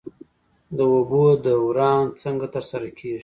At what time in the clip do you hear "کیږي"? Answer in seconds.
2.97-3.19